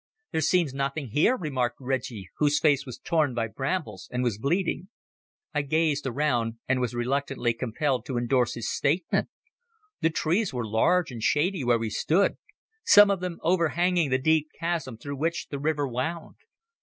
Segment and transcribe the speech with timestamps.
[0.31, 4.89] "There seems nothing here," remarked Reggie, whose face was torn by brambles and was bleeding.
[5.53, 9.29] I gazed around and was reluctantly compelled to endorse his statement.
[9.99, 12.37] The trees were large and shady where we stood,
[12.83, 16.37] some of them overhanging the deep chasm through which the river wound.